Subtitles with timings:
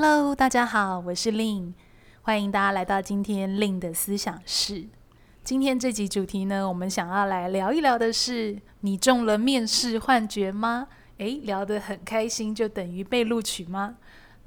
[0.00, 1.72] Hello，大家好，我是 Lin，
[2.22, 4.84] 欢迎大家来到今天 Lin 的思想室。
[5.42, 10.86] 今天这集主题呢，我们想要来聊一聊的是：你中了面试幻觉吗？
[11.16, 13.96] 诶，聊得很开心，就等于被录取吗？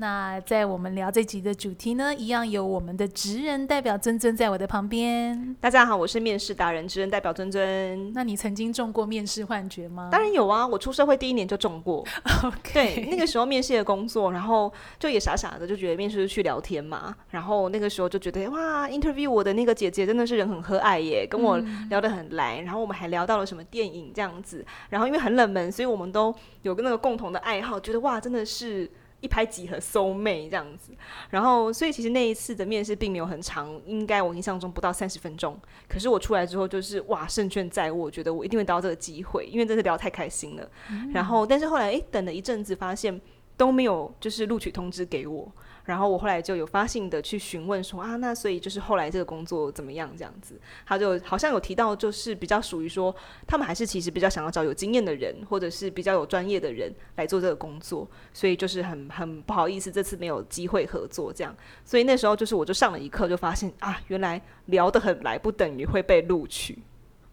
[0.02, 5.56] 那在我们聊这集的主题呢，一样有我们的职人代表尊尊在我的旁边。
[5.62, 8.12] 大家好，我是面试达人职人代表尊尊。
[8.12, 10.10] 那你曾经中过面试幻觉吗？
[10.12, 12.04] 当然有啊，我出社会第一年就中过。
[12.74, 21.60] 对，那个时候面试的工作，然后就也傻傻的就觉得面试是去聊天嘛，然后那个时候就觉得哇，interview 我的那个姐姐真的是人很和蔼耶，跟我
[21.92, 28.90] 聊得很来，嗯、然后我们还聊到了什么电影这样子，然后因为很冷门，所以我们都有个那个共同的爱好，觉得哇，真的是。
[29.22, 30.92] 一拍即合，soul mate 这样子，
[31.30, 35.58] 然后所以其实那一次的面试并没有很长，应该我印象中不到三十分钟。
[35.88, 40.70] 可是我出来之后就是哇，胜券在握，我觉得我一定会得到这个机会，因为真的聊得太开心了。
[40.90, 43.22] 嗯、然后但是后来诶，等了一阵子，发现
[43.56, 45.52] 都没有就是录取通知给我。
[45.86, 50.60] 然后我后来就有发信的去询问说啊，那所以就是后来这个工作怎么样这样子？
[50.86, 53.14] 他就好像有提到，就是比较属于说，
[53.48, 61.56] 他们还是其实比较想要找有经验的人，或者是比较有专业的人来做这个工作，所以就是很很不好意思，这次没有机会合作这样。
[61.84, 66.78] 所以那时候就是我就上了一课，就发现啊，原来聊得很来不等于会被录取。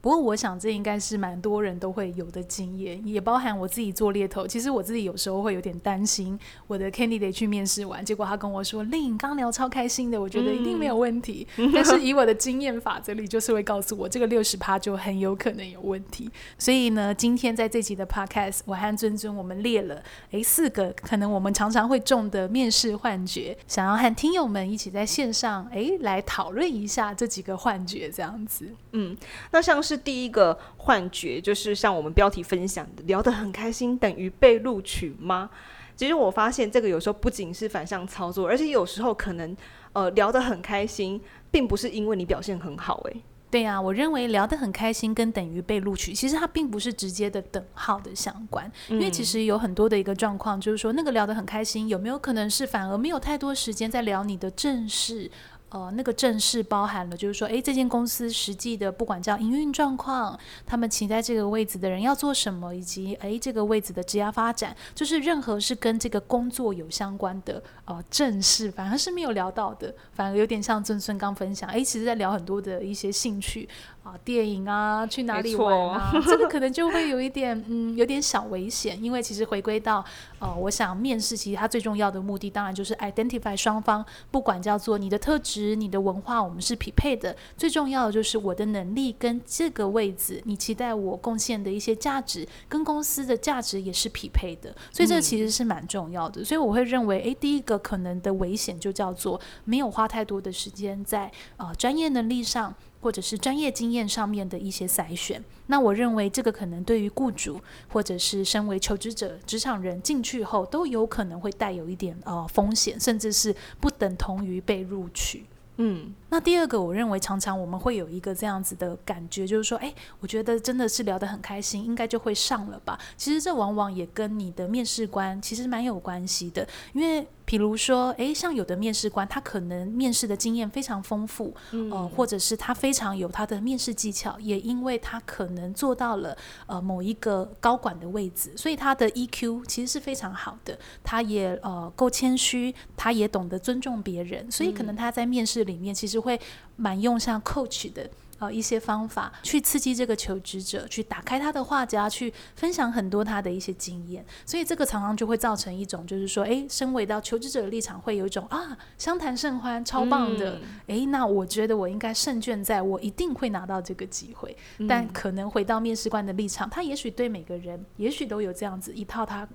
[0.01, 4.47] 不过，我想这应该是蛮多人都会有的经验，也包含我自己做猎头。
[4.47, 11.45] 其实我自己有时候会有点担心，我的 candidate 去面试完，结果他跟我说：“Lin，刚聊超开心的，我觉得一定没有问题。
[11.57, 16.31] 嗯”但是以我的经验法则里，就是会告诉我这个六十趴就很有可能有问题。
[16.57, 20.01] 所以呢，今天在这集的 podcast，我和尊尊我们列了
[20.31, 28.69] 诶四个可能我们常常会中的面试幻觉，想要和听友们一起在线上诶来讨论一下这几个幻觉，这样子。
[28.93, 29.17] 嗯，
[29.51, 29.88] 那像是。
[29.89, 35.49] 是第一个幻觉，就是像我们标题分享的，聊得很开心等于被录取吗？
[35.97, 39.57] 其实我发现这个有时候不仅是反向操作，而且有时候可能
[39.95, 43.01] 呃聊得很开心，并不是因为你表现很好。
[43.07, 55.29] 诶，对呀，我认为聊得很开心跟等于被录取，其实它并不是直接的等号的相关，因为其实有很多的一个状况，就是说那个聊得很开心，有没有可能是反而没有太多时间在聊你的正事？
[55.71, 73.69] 呃，那个正式包含了，就是说，诶，这间公司实际的不管叫营运状况，他们期待这个位置的人要做什么，以及诶，这个位置的职业发展，就是任何是跟这个工作有相关的哦正式，反而是没有聊到的，反而有点像尊尊刚分享，诶，其实在聊很多的一些兴趣。
[74.09, 76.11] 啊，电影啊，去哪里玩啊？
[76.27, 79.03] 这个可能就会有一点，嗯，有点小危险。
[79.03, 80.03] 因为其实回归到，
[80.39, 87.37] 呃，我想面试其实它最重要的目的，当然就是 identify 双方，不管叫做你的特质、你的文化，我们是匹配的。
[87.59, 94.75] 最重要的就是我的能力跟这个位置，你期待我贡献的一些价值，跟公司的价值也是匹配的。
[94.91, 96.41] 所以这其实是蛮重要的。
[96.41, 102.75] 嗯、所以我会认为，诶，第一个可能的危险就叫做没有花太多的时间在呃专业能力上。
[103.01, 115.45] 或者是专业经验上面的一些筛选，那我认为这个可能对于雇主或者是身为求职者、职场人进去后都有可能会带有一点呃风险，甚至是不等同于被录取。
[115.77, 122.99] 嗯，那第二个，我认为常常我们会有一个这样子的感觉，就是说，诶，我觉得真的是聊得很开心，应该就会上了吧？
[123.17, 127.27] 其实这往往也跟你的面试官其实蛮有关系的，因为。
[127.49, 140.79] 比如说，诶，像有的面试官，他可能面试的经验非常丰富，嗯、呃，或者是他非常有他的面试技巧，也因为他可能做到了呃某一个高管的位置，所以他的 EQ 其实是非常好的。
[141.03, 146.39] 他也呃够谦虚，他也懂得尊重别人，所以可能他在面试里面其实会
[146.77, 148.11] 蛮用像 coach 的。
[148.39, 160.55] 呃，一些方法去刺激这个求职者，去打开他的话匣，去分享很多他的一些经验，所以这个常常就会造成一种，就是说，诶，身为到求职者的立场，会有一种啊，相谈甚欢，超棒的，
[160.87, 164.57] 嗯、诶，那我觉得我应该胜券在我，一定会拿到这个机会。
[164.79, 169.49] 嗯、但可能回到面试官的立场，他也许对每个人，也许都有这样子一套他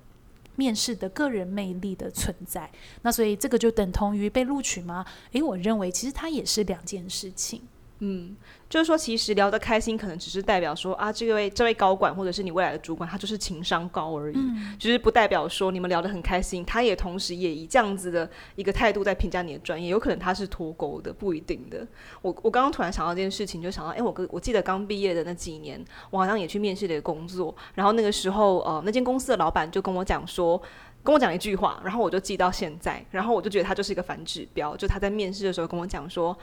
[0.57, 2.69] 面试的个人魅力的存在。
[3.01, 5.05] 那所以这个就等同于被录取吗？
[5.31, 7.61] 诶，我认为其实它也是两件事情。
[7.99, 8.35] 嗯，
[8.69, 21.87] 就是说，其实聊得开心，可能只是代表说啊，这位这位高管或者是你未来的主管，他就是情商高而已，嗯、就是不代表说你们聊得很开心，他也同时也以这样子的一个态度在评价你的专业，有可能他是脱钩的，不一定的。
[22.21, 30.61] 我我刚刚突然想到这件事情，就想到，哎，我哥，我记得刚毕业的那几年，我好像也去面试了一个工作，然后那个时候，呃，那间公司的老板就跟我讲说。
[31.05, 34.73] 跟我讲一句话，然后我就记到现在，然后我就觉得他就是一个反指标。
[34.77, 36.33] 就他在面试的时候跟我讲说：“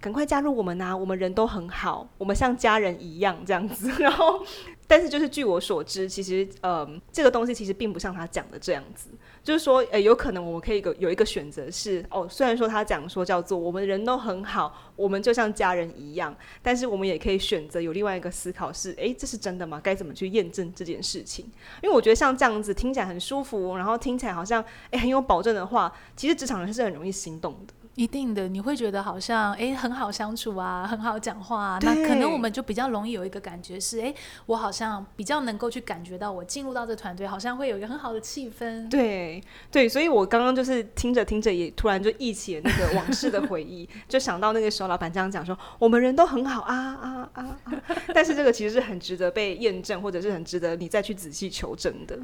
[0.00, 3.90] 赶快加入我们呐、我们人都很好，我们像家人一样这样子。
[3.98, 4.40] ”然后，
[4.86, 9.08] 但是就是据我所知，其实呃，这个东西其实并不像他讲的这样子。
[9.42, 19.80] 就是说，诶，有可能我们可以有有一个选择是，哦，虽然说他讲说叫做我们人都很好，我们就像家人一样，但是我们也可以选择有另外一个思考是，诶，这是真的吗？
[19.82, 21.46] 该怎么去验证这件事情？
[21.82, 27.74] 因为我觉得像这样子听起来很舒服，然后听起来好像诶很有保证的话，其实职场人是很容易心动的。
[27.98, 34.14] 一定的，你会觉得好像诶很好相处啊，很好讲话啊，那可能我们就比较容易有一个感觉是，诶，
[34.46, 38.88] 我好像比较能够去感觉到，我进入到这团队，好像会有一个很好的气氛。
[38.88, 39.42] 对
[39.72, 47.82] 对，所以我刚刚就是听着听着，也突然就忆起了那个往事的回忆， 就想到那个时候老板这样讲说，我们人都很好啊啊啊啊，
[48.14, 52.16] 但是这个其实是很值得被验证，或者是很值得你再去仔细求证的。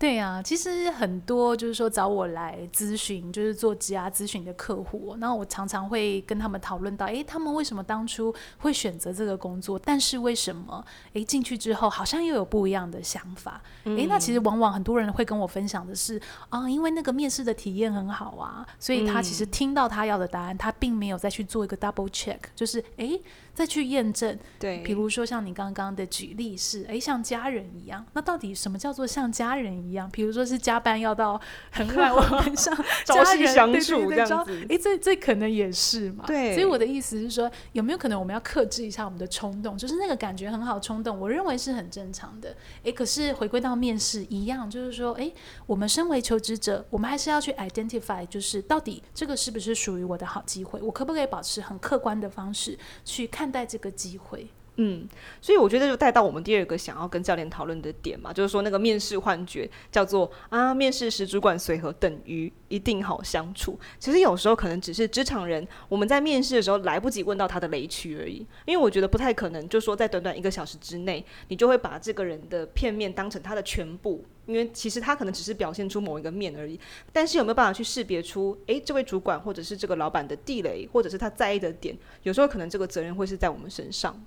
[0.00, 9.78] 对呀、啊，其实很多就是说找我来咨询，就是做职涯咨询的客户，那我常常会跟他们讨论到，诶，他们为什么当初会选择这个工作？
[9.78, 10.82] 但是为什么，
[11.12, 13.60] 诶，进去之后好像又有不一样的想法？
[13.84, 16.18] 诶，那其实往往很多人会跟我分享的是，
[16.48, 23.20] 啊，因为那个面试的体验很好啊，所以他其实听到他要的答案，他并没有再去做一个 double check，就是诶。
[23.52, 29.89] 再去验证，对，比如说像你刚刚的举例是，哎，像家人一样，那到底什么叫做像家人一样？
[30.12, 31.40] 比如说是加班要到
[31.70, 32.76] 很晚，我 们像
[33.06, 36.24] 朝夕相处这样子，哎，这这可能也是嘛。
[36.26, 39.78] 对，所以我的意思是说，有没有可能我们要克制一下我们的冲动？
[39.78, 42.54] 就是那个感觉很好，冲动，我认为是很正常的。
[42.84, 45.32] 哎，可是回归到面试一样，就是说，哎，
[45.64, 50.78] 我们身为求职者，我们还是要去 identify，就是到底这个是不是属于我的好机会？
[50.82, 53.30] 我可不可以保持很客观的方式去？
[53.30, 54.50] 看待这个机会，
[54.82, 55.06] 嗯，
[55.42, 63.78] 所以我觉得就带到我们第二个想要跟教练讨论的点嘛，就是说那个面试幻觉叫做啊，面试时主管随和等于一定好相处。
[63.98, 68.38] 其实有时候可能只是职场人，我们在面试的时候来不及问到他的雷区而已。
[68.64, 74.24] 因为我觉得不太可能，就说在短短一个小时之内，你就会把这个人的片面当成他的全部。
[74.46, 76.80] 因为其实他可能只是表现出某一个面而已，
[77.12, 84.18] 但是有没有办法去识别出，诶，这位主管或者是这个老板的地雷，或者是他在意的点，有时候可能这个责任会是在我们身上。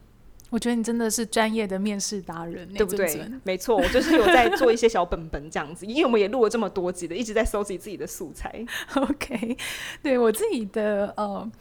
[0.53, 3.27] 我觉得你真的是专业的面试达人，对不对？
[3.43, 8.63] 没错，我就是有在做一些小本本这样子， 因为我们也录了这么多集的，一直在搜集自己的素材。
[8.93, 9.57] OK，
[10.03, 11.51] 对我自己的呃。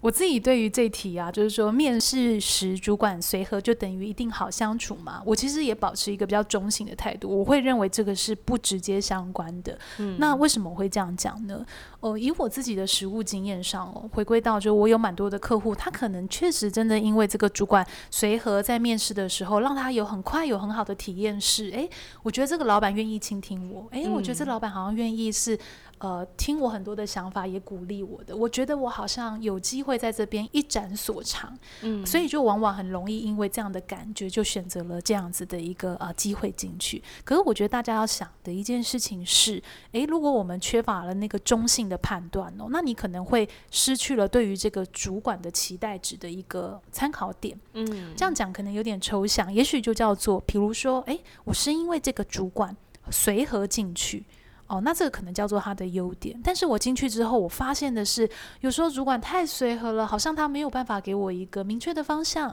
[0.00, 5.20] 我自己对于这题啊，就是说面试时主管随和就等于一定好相处嘛？
[5.26, 9.76] 我其实也保持一个比较中性的态度，我会认为这个是不直接相关的。
[9.98, 11.66] 嗯，那为什么我会这样讲呢？
[11.98, 21.90] 哦，以我自己的实务经验上哦，回归到就我有蛮多的客户，他可能确实真的因为这个主管随和，在面试的时候让他有很快有很好的体验是，诶，
[22.22, 25.58] 我觉得这个老板愿意倾听我，诶，我觉得这老板好像愿意是。
[25.98, 28.36] 呃，听我很多的想法，也鼓励我的。
[28.36, 37.02] 我觉得我好像有机会在这边一展所长，嗯，所以就往往很容易因为这样的感觉，就选择了这样子的一个呃机会进去。
[37.24, 39.62] 可是我觉得大家要想的一件事情是，
[39.92, 47.58] 诶，如果我们缺乏了那个中性的判断哦，那你可能会失去了对于这个主管的期待值的一个参考点。
[47.74, 52.76] 嗯，这样讲可能有点抽象，也许就叫做，比如说，诶，我是因为这个主管
[53.10, 54.24] 随和进去。
[54.68, 58.28] 哦，那这个可能叫做他的优点，但是我进去之后，我发现的是，
[58.60, 62.50] 有时候主管太随和了，好像他没有办法给我一个明确的方向，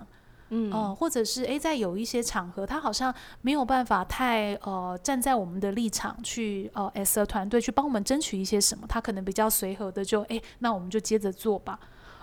[0.49, 11.77] 嗯，哦、呃，或者是诶，在有一些场合，他好像没有办法太呃站在我们的立场去呃 a 团队去帮我们争取一些什么，他可能比较随和的就诶，那我们就接着做吧。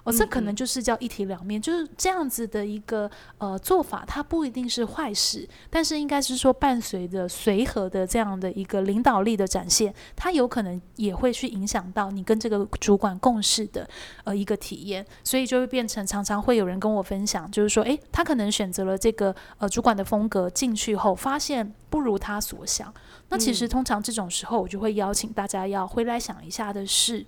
[0.04, 13.88] 哦，这可能就是叫一体两面，嗯嗯，就是这样子的一个呃做法，它不一定是坏事，但是应该是说伴随着随和的这样的一个领导力的展现，它有可能也会去影响到你跟这个主管共事的
[14.24, 22.92] 呃一个体验，所以就会变成常常会有人跟我分享，就是说，诶，他可能选择了这个呃主管的风格进去后，发现不如他所想。
[23.28, 27.24] 那其实通常这种时候，我就会邀请大家要回来想一下的是。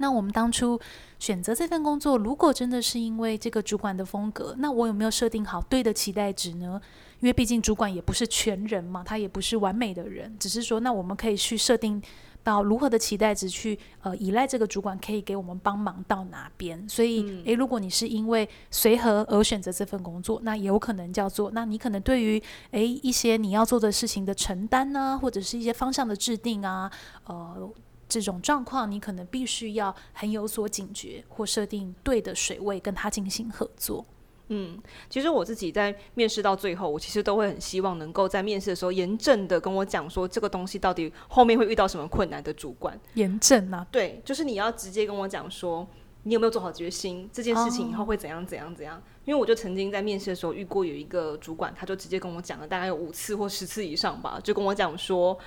[0.00, 0.80] 那我们当初
[1.18, 6.80] 选择这份工作，如果真的是因为这个主管的风格，那我有没有设定好对的期待值呢？
[7.20, 12.02] 因为毕竟主管也不是全人嘛，他也不是完美的人，只是说，那我们可以去设定
[12.42, 16.88] 到如何的期待值去呃依赖这个主管可以给我们帮忙到哪边。
[16.88, 26.90] 所以，诶、嗯，如果你是因为随和而选择这份工作，那也有可能叫做，那你可能对于诶一些你要做的事情的承担啊，或者是一些方向的制定啊，
[27.26, 27.70] 呃。
[28.10, 34.04] 这种状况，你可能必须要很有所警觉，或设定对的水位跟他进行合作。
[34.52, 34.76] 嗯，
[35.08, 42.98] 其实我自己在面试到最后，我其实都会很希望能够在面试的时候严正的跟我讲说，这个东西到底后面会遇到什么困难的主管。
[43.14, 43.86] 严正啊？
[43.92, 45.86] 对，就是你要直接跟我讲说，
[46.24, 48.98] 你有没有做好决心，这件事情以后会怎样怎样怎样。
[48.98, 49.02] 哦。
[49.24, 55.38] 因为我就曾经在面试的时候遇过有一个主管，他就直接跟我讲了大概有五次或十次以上吧，就跟我讲说。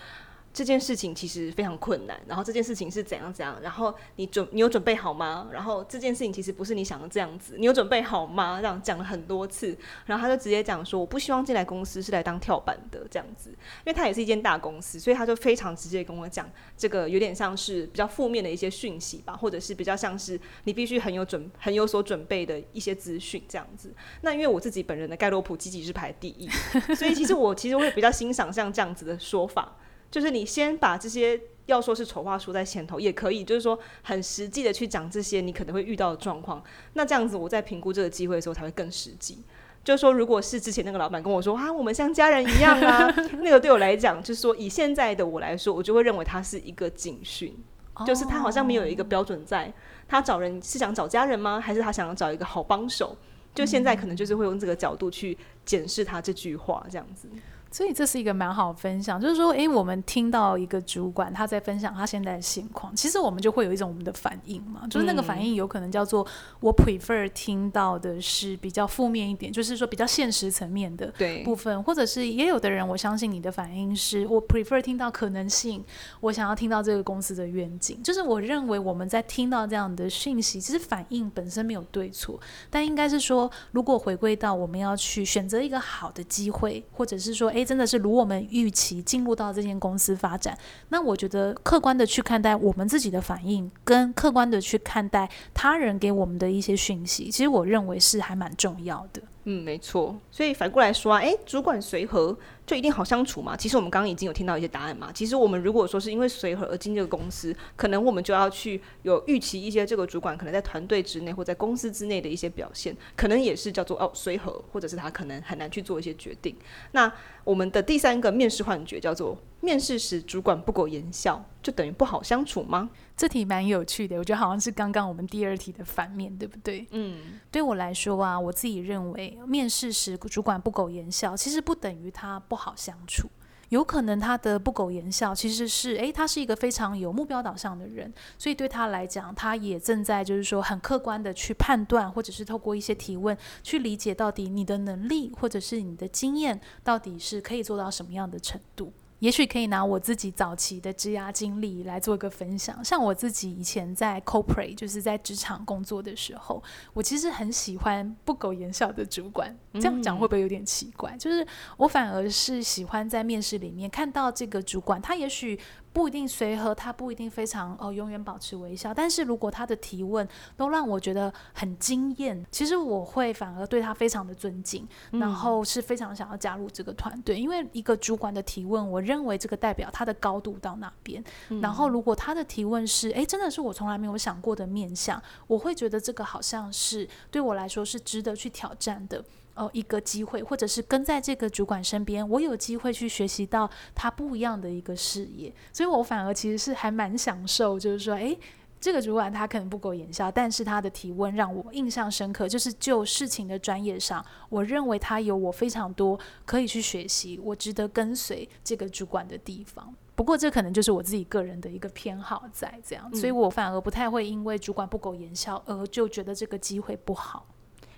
[0.54, 5.50] 这件事情其实非常困难，然后这件事情是怎样怎样，然后你准你有准备好吗？
[5.52, 8.62] 然后这件事情其实不是你想的这样子，你有准备好吗？
[8.62, 23.92] 这样讲了很多次，然后他就直接讲说，我不希望进来公司是来当跳板的这样子，因为他也是一间大公司，所以他就非常直接跟我讲，这个有点像是比较负面的一些讯息吧，或者是比较像是你必须很有准很有所准备的一些资讯这样子。
[24.22, 26.48] 那因为我自己本人的盖洛普积极是排第一，
[26.94, 29.76] 所以其实我其实会比较欣赏像这样子的说法。
[30.14, 36.64] 就是你先把这些要说是丑话说在前头也可以，就是说很实际的去讲这些你可能会遇到的状况。
[36.94, 39.40] 那这样子我在评估这个机会的时候才会更实际。
[39.84, 47.58] 就是说，如果是之前那个老板跟我说啊，我们像家人一样啊， 那个对我来讲，就是说以现在的我来说，我就会认为他是一个警讯，
[48.06, 49.74] 就是他好像没有一个标准在，
[50.08, 51.60] 他找人是想找家人吗？
[51.60, 53.18] 还是他想要找一个好帮手？
[53.56, 57.28] 就现在可能就是会用这个角度去检视他这句话这样子。
[57.74, 66.24] 所以这是一个蛮好分享，就是说，诶，我们听到一个主管他在分享他现在的现况，其实我们就会有一种我们的反应嘛，就是那个反应有可能叫做
[66.60, 71.12] 我 prefer 听到的是比较负面一点，就是说比较现实层面的
[71.44, 75.84] 部分，或者是也有的人，我相信你的反应是我 prefer 听到可能性，
[76.20, 82.40] 我想要听到这个公司的愿景，就是我认为我们在听到这样的讯息，其实反应本身没有对错，
[82.70, 87.63] 但应该是说，如果回归到我们要去选择一个好的机会，或者是说，诶。
[87.64, 90.58] 真的是如我们预期进入到这间公司发展，
[90.90, 99.22] 那我觉得客观的去看待我们自己的反应，跟客观的去看待他人给我们的一些讯息，其实我认为是还蛮重要的。
[99.46, 100.16] 嗯，没错。
[100.32, 103.58] 所以反过来说啊，诶，主管随和就一定好相处吗？
[103.58, 105.12] 其实我们刚刚已经有听到一些答案嘛。
[105.14, 116.56] 其实我们如果说是因为随和而进这个公司，可能我们就要去有预期一些这个主管可能在团队之内或在公司之内的一些表现，可能也是叫做哦随和，或者是他可能很难去做一些决定。
[116.92, 117.12] 那
[117.44, 122.90] 我们的第三个面试幻觉叫做面试时主管不苟言笑，就等于不好相处吗？
[123.16, 126.88] 这题蛮有趣的，我觉得好像是刚刚我们第二题的反面，对不对？
[126.92, 133.28] 嗯，对我来说啊，我自己认为面试时主管不苟言笑，其实不等于他不好相处。
[133.70, 148.94] 有可能他的不苟言笑其实是，诶，他是一个非常有目标导向的人，所以对他来讲，他也正在就是说很客观的去判断，或者是透过一些提问去理解到底你的能力或者是你的经验到底是可以做到什么样的程度。
[149.24, 152.84] 也许可以拿我自己早期的职涯经历来做一个分享。
[152.84, 156.62] 像我自己以前在 corporate，就是在职场工作的时候，
[156.94, 159.58] 我其实很喜欢不苟言笑的主管。
[159.76, 161.16] 这样讲会不会有点奇怪？
[161.18, 165.58] 就是我反而是喜欢在面试里面看到这个主管，他也许。
[165.94, 168.92] 不一定随和，他不一定非常哦，永远保持微笑。
[168.92, 177.40] 但是如果他的提问都让我觉得很惊艳，其实我会反而对他非常的尊敬，嗯、然后是非常想要加入这个团队。
[177.40, 181.24] 因为一个主管的提问，我认为这个代表他的高度到哪边。
[181.50, 189.24] 嗯、然后如果他的提问是，诶，真的是我从来没有想过的面向，我会觉得这个好像是对我来说是值得去挑战的。
[189.56, 198.38] 哦，一个机会，或者是跟在这个主管身边，我有机会去学习到他不一样的一个视野，所以我反而其实是还蛮享受，就是说，诶，
[198.82, 209.94] 这个主管他可能不苟言笑，但是他的提问让我印象深刻，就是就事情的专业上，我认为他有我非常多可以去学习，我值得跟随这个主管的地方。
[210.16, 217.46] 不过这可能就是我自己个人的一个偏好在这样，所以我反而不太会因为主管不苟言笑而就觉得这个机会不好。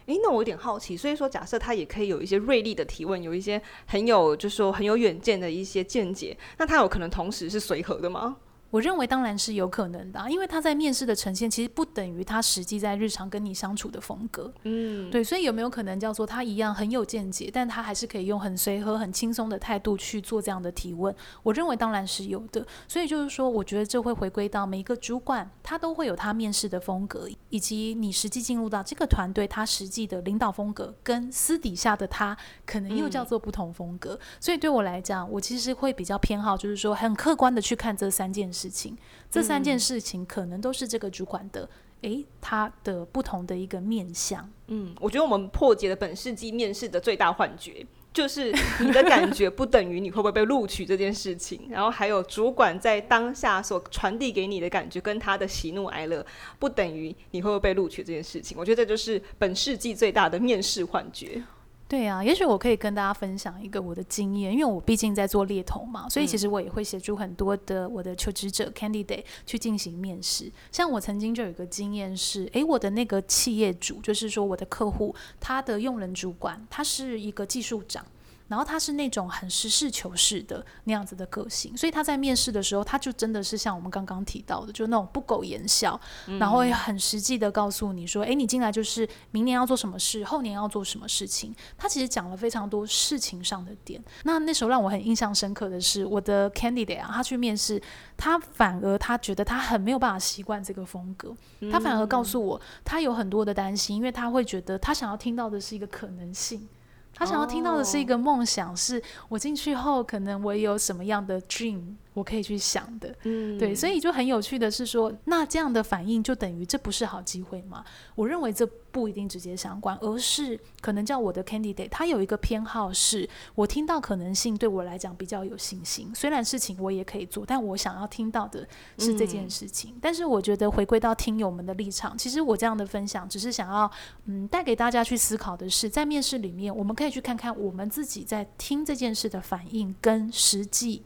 [0.08, 8.38] 诶，那我有点好奇，所以说假设他也可以有一些锐利的提问，有一些很有就是说很有远见的一些见解，那他有可能同时是随和的吗？
[8.76, 14.54] 我认为当然是有可能的啊，因为他在面试的呈现其实不等于他实际在日常跟你相处的风格。
[14.64, 21.16] 嗯，对，所以有没有可能叫做他一样很有见解，但他还是可以用很随和、很轻松的态度去做这样的提问？
[21.42, 22.68] 我认为当然是有的。
[22.86, 34.16] 所以就是说，我觉得这会回归到每一个主管，他都会有他面试的风格，以及你实际进入到这个团队，他实际的领导风格跟私底下的他可能又叫做不同风格。
[34.16, 38.65] 嗯，所以对我来讲，我其实会比较偏好，就是说很客观的去看这三件事。
[38.66, 38.98] 事情，
[39.30, 41.70] 这三件事情可能都是这个主管的，
[42.02, 44.50] 诶、嗯，他的不同的一个面相。
[44.68, 47.86] 嗯，我觉得我们破解了本世纪面试的最大幻觉。
[48.14, 56.26] 就是你的感觉不等于你会不会被录取这件事情， 然后还有主管在当下所传递给你的感觉跟他的喜怒哀乐
[56.58, 58.58] 不等于你会不会被录取这件事情。
[58.58, 61.44] 我觉得这就是本世纪最大的面试幻觉。
[61.88, 70.52] 对啊，也许我可以跟大家分享一个我的经验，因为我毕竟在做猎头嘛，所以其实我也会协助很多的我的求职者 candidate 去进行面试。
[70.72, 78.04] 像我曾经就有一个经验是，诶，我的那个企业主，就是说我的客户，他的用人主管，他是一个技术长。
[78.48, 91.56] 然后他是那种很实事求是的那样子的个性，所以他在面试的时候，他就真的是像我们刚刚提到的，就那种不苟言笑，嗯、然后会很实际的告诉你说，哎，你进来就是明年要做什么事，后年要做什么事情。
[91.78, 94.04] 他其实讲了非常多事情上的点。
[94.24, 97.82] 那那时候让我很印象深刻的是，我的 candidate 啊，他去面试，
[98.16, 101.36] 他反而他觉得他很没有办法习惯这个风格，
[101.72, 106.68] 他反而告诉我，他有很多的担心，因为他会觉得他想要听到的是一个可能性。
[107.16, 111.96] 他想要听到的是一个梦想，是我进去后可能我有什么样的 dream。
[112.16, 117.84] 我可以去想的，嗯，对，所以就很有趣的是说，那这样的反应就等于这不是好机会吗？
[118.16, 126.10] 我认为这不一定直接相关，而是可能叫我的 candidate，他有一个偏好是，我听到可能性对我来讲比较有信心。
[126.16, 128.66] 虽然事情我也可以做，但我想要听到的
[128.98, 129.92] 是这件事情。
[129.92, 133.92] 嗯，但是我觉得回归到听友们的立场，其实我这样的分享只是想要，
[134.24, 141.04] 嗯，带给大家去思考的是，在面试里面，我们可以去看看我们自己在听这件事的反应跟实际。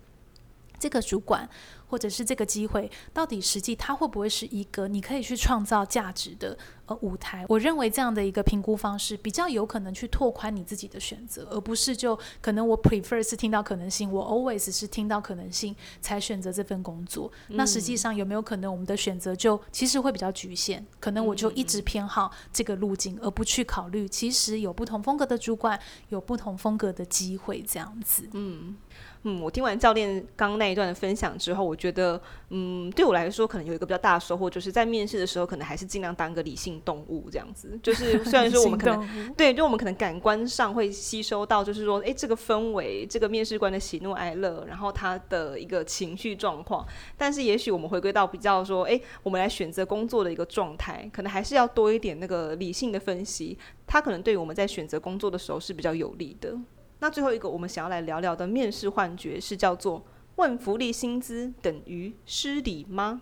[0.80, 1.48] 这个主管，
[1.88, 7.46] 或者是这个机会，到底实际它会不会是一个你可以去创造价值的呃舞台？
[7.50, 17.32] 我认为这样的一个评估方式比较有可能去拓宽你自己的选择，而不是就可能我 prefer 是听到可能性，我 always 是听到可能性才选择这份工作。
[17.50, 20.86] 嗯、那实际上有没有可能我们的选择就其实会比较局限？
[21.00, 28.30] 可能我就一直偏好这个路径，而不去考虑其实有不同风格的主管，有不同风格的机会这样子。
[28.34, 28.76] 嗯。
[29.24, 32.20] 嗯，我听完教练刚刚那一段的分享之后，我觉得，
[32.52, 37.78] 嗯，对我来说可能有一个比较大的收获，就是在面试的时候，可能还是尽量当个理性动物这样子。
[37.84, 56.58] 就是虽然说我们可能 对，就我们可能感官上会吸收到，就是说，诶，这个氛围，这个面试官的喜怒哀乐，然后他的一个情绪状况，但是也许我们回归到比较说，诶，我们来选择工作的一个状态，可能还是要多一点那个理性的分析，它可能对于我们在选择工作的时候是比较有利的。
[57.00, 60.04] 那最后一个我们想要来聊聊的面试幻觉是叫做
[60.36, 63.22] 问福利薪资等于失礼吗？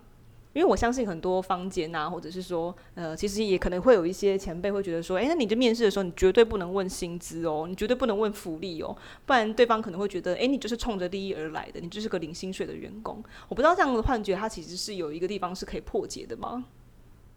[0.53, 13.23] 因为我相信很多坊间啊，或者是说，呃，其实也可能会有一些前辈会觉得说，诶，那你在面试的时候，你绝对不能问薪资哦，你绝对不能问福利哦，不然对方可能会觉得，诶，你就是冲着利益而来的，你就是个领薪水的员工。
[13.47, 16.65] 我不知道这样的幻觉，它其实是有一个地方是可以破解的吗？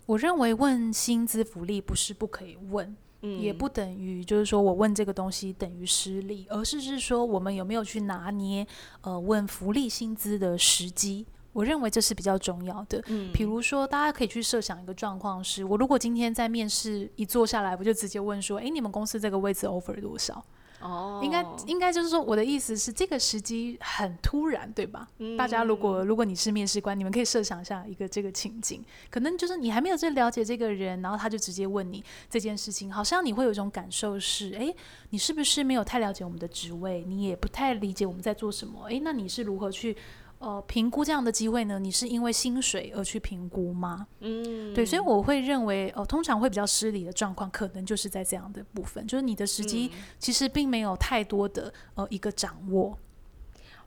[0.06, 2.96] 我认为问薪资福利不是不可以问。
[3.20, 8.66] 也不等于就是说我问这个东西等于失利，而是是说我们有没有去拿捏
[9.02, 13.02] 呃问福利薪资的时机，我认为这是比较重要的。
[13.08, 20.44] 嗯，比如说大家可以去设想一个状况是，我如果今天在面试一坐下来，我就直接问说，诶，你们公司这个位置 offer 多少？
[20.80, 25.06] 哦、oh.，应该应该就是说，我的意思是，这个时机很突然，对吧？
[25.18, 34.74] 嗯、大家如果如果你是面试官，你们可以设想一下一个这个情景，可能就是你还没有最了解这个人，然后他就直接问你这件事情，好像你会有一种感受是，诶，
[35.10, 37.04] 你是不是没有太了解我们的职位？
[37.06, 38.84] 你也不太理解我们在做什么？
[38.88, 39.96] 诶，那你是如何去？
[40.40, 41.78] 呃，评估这样的机会呢？
[41.78, 44.06] 你是因为薪水而去评估吗？
[44.20, 52.98] 嗯，对，所以我会认为，呃，通常会比较失礼的状况，可能就是在这样的部分，就是你的时机其实并没有太多的呃一个掌握。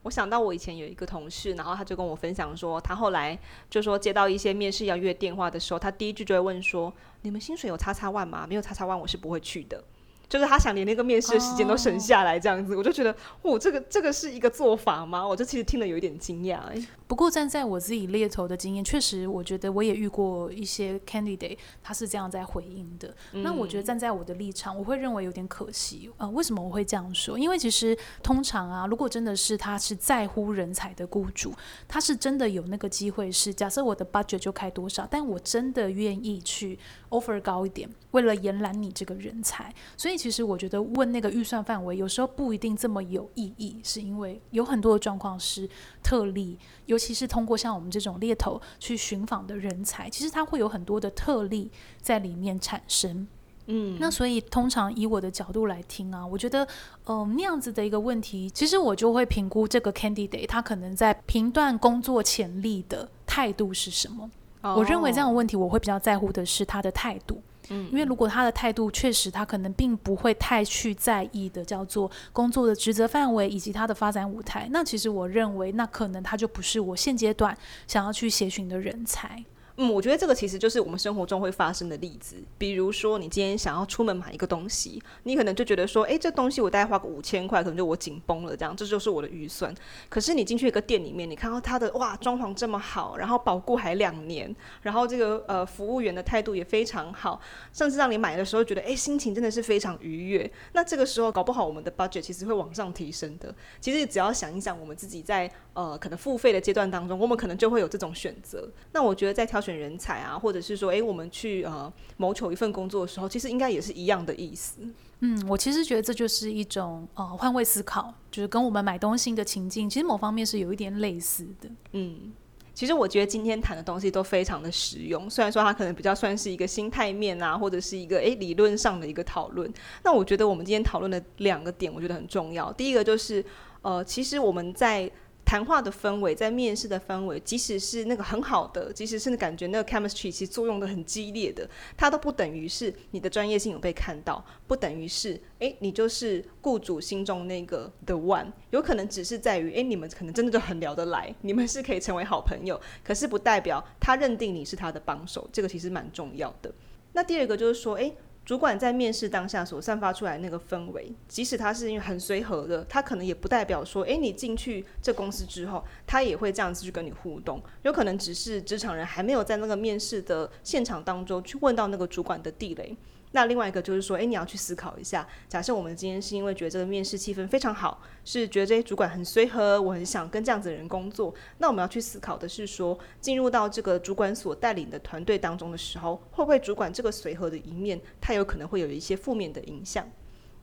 [0.02, 3.36] 我想到我以前有一个同事，然后他就跟我分享说，他后来
[3.68, 8.46] 就说接到一些面试要约电话的时候，他第一句就会问说：“你们薪水有叉叉万吗？
[8.46, 9.82] 没有叉叉万，我是不会去的。”
[10.28, 12.78] 就是他想连那个面试的时间都省下来，这样子，oh.
[12.80, 15.26] 我就觉得，哦，这个这个是一个做法吗？
[15.26, 16.86] 我就其实听了有一点惊讶，欸。
[17.14, 23.14] 不过站在我自己猎头的经验，确实，我觉得我也遇过一些 candidate，他是这样在回应的。
[23.30, 23.40] 嗯。
[23.44, 26.10] 那我觉得站在我的立场，我会认为有点可惜。
[26.16, 27.38] 呃，为什么我会这样说？
[27.38, 31.54] 因为其实通常啊，如果真的是他是在乎人才的雇主，
[31.86, 36.76] 他是真的有那个机会是，假设我的 budget 就开多少，但我真的愿意去
[37.10, 39.72] offer 高一点，为了延揽你这个人才。
[39.96, 45.70] 所以其实我觉得问那个预算范围，有时候不一定这么有意义，是因为有很多的状况是
[46.02, 46.58] 特例。
[46.86, 51.70] 尤其是通过像我们这种猎头去寻访的人才，其实它会有很多的特例
[52.00, 53.26] 在里面产生。
[53.66, 56.62] 嗯，那所以通常以我的角度来听啊，我觉得，
[57.06, 64.30] 嗯、呃，那样子的一个问题，其实我就会评估这个 candidate 他可能在评断工作潜力的态度是什么。
[64.60, 64.78] Oh.
[64.78, 67.42] 我认为这样的问题，我会比较在乎的是他的态度。
[67.70, 79.44] 嗯，因为如果他的态度确实，他可能并不会太去在意的，叫做工作的职责范围以及他的发展舞台，那其实我认为，那可能他就不是我现阶段想要去协寻的人才。
[79.76, 82.36] 嗯，我觉得这个其实就是我们生活中会发生的例子。
[82.56, 89.74] 比如说，你今天想要出门买一个东西，你可能就觉得说，诶，这东西我大概花个五千块，可能就我紧绷了，这样，这就是我的预算。
[90.08, 97.40] 可是你进去一个店里面，你看到它的哇，装潢这么好，然后保固还两年，然后这个呃服务员的态度也非常好，
[97.72, 100.48] 甚至让你买的时候觉得，诶，心情真的是非常愉悦。
[100.74, 103.52] 那这个时候搞不好我们的 budget 其实会往上提升的。
[103.80, 108.70] 其实只要想一想，我们自己在呃可能付费的阶段当中，我们可能就会有这种选择。
[108.92, 114.80] 那我觉得在挑选人才啊，或者是说，诶，我们去呃谋求一份工作的时候，其实应该也是一样的意思。
[115.20, 121.70] 嗯，我其实觉得这就是一种呃换位思考，就是跟我们买东西的情境，其实某方面是有一点类似的。
[121.92, 122.32] 嗯，
[122.74, 129.72] 其实我觉得今天谈的东西都非常的实用，虽然说它可能比较算是一个心态面啊，或者是一个诶理论上的一个讨论。
[130.02, 132.70] 那我觉得我们今天讨论的两个点，我觉得很重要。
[132.72, 133.42] 第一个就是
[133.80, 135.10] 呃，其实我们在
[135.44, 156.72] 谈话的氛围，在面试的氛围，即使是那个很好的，即使是感觉那个 chemistry 其实作用的很激烈的，它都不等于是你的专业性有被看到，不等于是诶，你就是雇主心中那个 the one，有可能只是在于诶，你们可能真的就很聊得来，你们是可以成为好朋友，可是不代表他认定你是他的帮手，这个其实蛮重要的。
[157.12, 158.16] 那第二个就是说，诶。
[158.44, 167.62] 主管在面试当下所散发出来那个氛围，即使他是因为很随和的，他可能也不代表说，诶，你进去这公司之后，他也会这样子去跟你互动。
[167.82, 172.94] 有可能只是职场人还没有在那个面试的现场当中去问到那个主管的地雷。
[173.34, 190.08] 那另外一个就是说，诶，你要去思考一下，假设我们今天是因为觉得这个面试气氛非常好，是觉得这些主管很随和，我很想跟这样子的人工作，那我们要去思考的是说，进入到这个主管所带领的团队当中的时候，会不会主管这个随和的一面，他有可能会有一些负面的影响。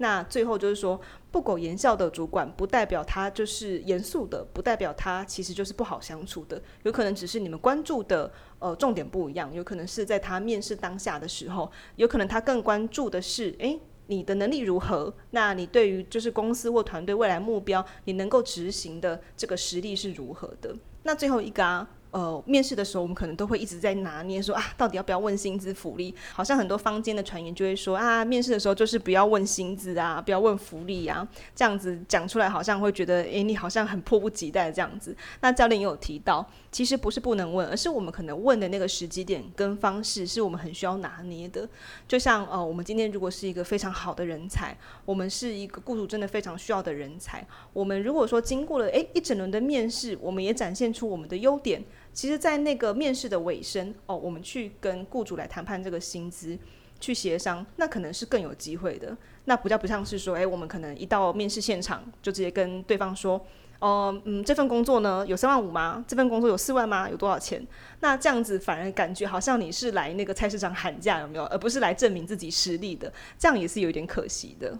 [0.02, 1.00] 那最后就是说，
[1.32, 6.60] 不苟言笑的主管，不代表他就是严肃的，不代表他其实就是不好相处的。
[6.82, 15.14] 有可能只是你们关注的呃重点不一样，有可能是在他面试当下的时候，有可能他更关注的是，诶，你的能力如何？
[15.30, 20.76] 那你对于就是公司或团队未来目标，你能够执行的这个实力是如何的？
[21.04, 21.88] 那最后一个啊。
[22.12, 26.13] 呃，面试的时候，我们可能都会一直在拿捏说，啊，到底要不要问薪资福利？
[26.34, 35.15] 好像很多坊间的传言就会说啊，面试的时候就是不要问薪资啊，不要问福利啊，这样子讲出来，好像会觉得，诶，你好像很迫不及待这样子。
[35.39, 41.65] 那教练也有提到，其实不是不能问，而是我们可能问的那个时机点跟方式，是我们很需要拿捏的。
[42.10, 51.82] 就像呃，我们今天如果是一个非常好的人才，我们是一个雇主真的非常需要的人才，我们如果说经过了诶一整轮的面试，我们也展现出我们的优点。
[52.13, 56.58] 其实，在那个面试的尾声，哦，我们去跟雇主来谈判这个薪资，
[57.00, 59.15] 去协商，那可能是更有机会的。
[59.45, 63.43] 那比较不像是说，诶，我们可能一到面试现场就直接跟对方说，
[63.80, 66.04] 哦、嗯，这份工作呢有三万五吗？
[66.08, 67.10] 这份工作有四万吗？
[67.10, 67.65] 有多少钱？
[68.02, 71.45] 那这样子反而感觉好像你是来那个菜市场喊价，有没有？
[71.45, 74.78] 而不是来证明自己实力的，这样也是有点可惜的。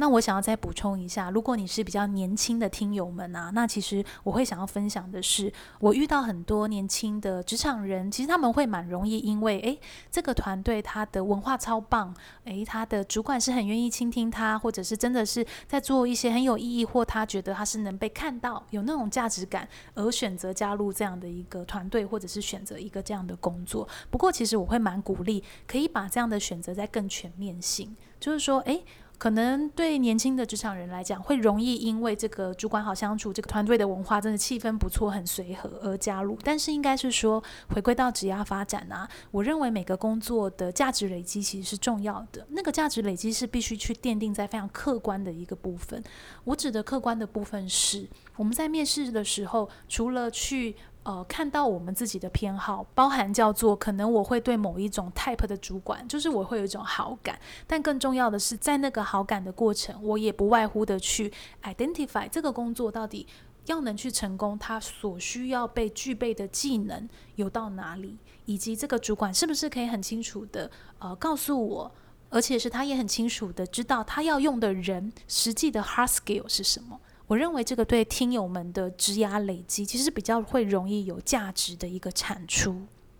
[0.00, 9.78] 那我想要再补充一下，如果你是比较年轻的听友们啊，那其实我会想要分享的是，我遇到很多年轻的职场人，其实他们会蛮容易因为，诶，
[10.10, 23.86] 这个团队他的文化超棒，诶，他的主管是很愿意倾听他，或者是真的是在做一些很有意义，或他觉得他是能被看到，有那种价值感，而选择加入这样的一个团队，或者是选择一个这样的工作。
[24.10, 28.82] 不过，其实我会蛮鼓励，可以把这样的选择再更全面性，就是说，诶。
[29.20, 36.38] 可能对年轻的职场人来讲，会容易因为这个主管好相处，这个团队的文化真的气氛不错，很随和而加入。
[36.42, 42.46] 但是应该是说，回归到职业发展啊，我认为每个工作的价值累积其实是重要的。
[42.48, 46.02] 那个价值累积是必须去奠定在非常客观的一个部分。
[46.44, 61.32] 我指的客观的部分是，我们在面试的时候，除了去呃，看到我们自己的偏好，包含叫做可能我会对某一种 type 的主管，就是我会有一种好感，但更重要的是，在那个好感的过程，我也不外乎的去
[61.62, 63.26] identify 这个工作到底
[63.64, 71.92] 要能去成功，他所需要被具备的技能有到哪里，以及这个主管是不是可以很清楚的呃告诉我，
[72.28, 77.00] 而且是他也很清楚的知道他要用的人实际的 hard skill 是什么。
[77.30, 82.74] 我认为这个对听友们的质押累积，其实比较会容易有价值的一个产出。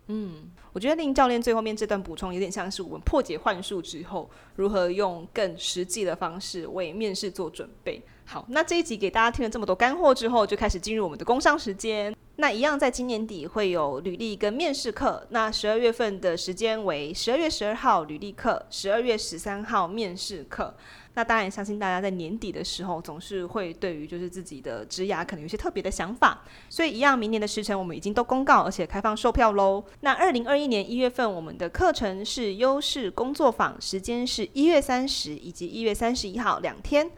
[0.07, 8.01] 嗯，我觉得令教练最后面这段补充有点像是我们破解幻术之后，如何用更实际的方式为面试做准备。
[8.25, 12.13] 好，那这一集给大家听了这么多干货之后，就开始进入我们的工商时间。
[12.41, 15.27] 那一样，在今年底会有履历跟面试课。
[15.29, 20.75] 那十二月份的时间为十二月十二号履历课，十二月十三号面试课。
[21.13, 26.41] 那当然，相信大家在年底的时候，总是会对于就是自己的职涯可能有些特别的想法。
[26.67, 29.83] 所以一样，明年的时程我们已经都公告，而且开放售票喽。
[29.99, 37.11] 那二零二一年一月份，我们的课程是优势工作坊，时间是一月三十以及一月三十一号两天。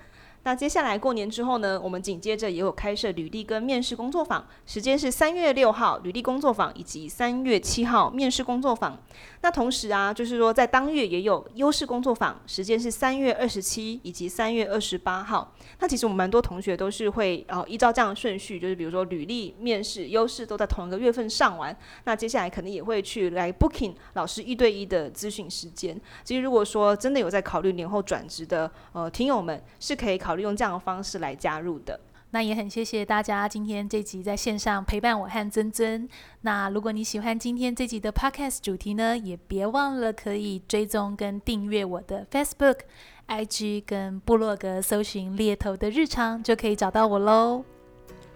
[0.46, 9.02] 那接下来过年之后呢，我们紧接着也有开设履历跟面试工作坊，时间是三月六号履历工作坊以及三月七号面试工作坊。
[9.40, 15.56] 那同时啊，就是说在当月也有优势工作坊，时间是三月二十七以及三月二十八号。
[15.80, 21.74] 那其实我们蛮多同学都是会呃依照这样的顺序，就是比如说履历、面试、优势都在同一个月份上完。
[22.04, 25.98] 那接下来可能也会去来 booking 老师一对一的咨询时间。
[26.26, 30.33] 其实如果说真的有在考虑年后转职的呃听友们，是可以考。
[30.34, 32.00] 考虑用这样的方式来加入的，
[32.32, 36.10] 那也很谢谢大家今天这集在线上陪伴我和珍珍。
[36.42, 42.80] 那如果你喜欢今天这集的 Podcast 主题呢，也别忘了可以追踪跟订阅我的 Facebook、
[43.28, 47.64] IG 跟部落格，搜寻猎头的日常就可以找到我喽。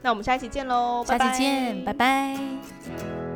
[0.03, 2.37] 那我们下一期见喽，下期见，拜拜。
[2.37, 3.26] 拜拜。